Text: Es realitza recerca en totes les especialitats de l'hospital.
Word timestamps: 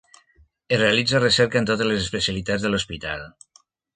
Es 0.77 0.79
realitza 0.79 1.21
recerca 1.23 1.61
en 1.61 1.69
totes 1.71 1.91
les 1.91 2.01
especialitats 2.05 2.65
de 2.65 2.73
l'hospital. 2.75 3.29